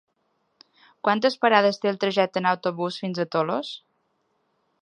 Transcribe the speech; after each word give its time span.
Quantes 1.07 1.37
parades 1.45 1.79
té 1.83 1.91
el 1.91 2.01
trajecte 2.05 2.43
en 2.43 2.51
autobús 2.55 3.01
fins 3.05 3.25
a 3.27 3.31
Tollos? 3.37 3.71